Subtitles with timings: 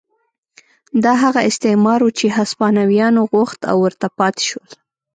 [1.03, 4.71] دا هغه استعمار و چې هسپانویانو غوښت او ورته پاتې شول.